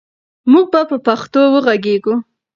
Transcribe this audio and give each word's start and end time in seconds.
موږ 0.51 0.65
به 0.73 0.81
په 0.89 0.97
پښتو 1.05 1.41
وغږېږو. 1.53 2.15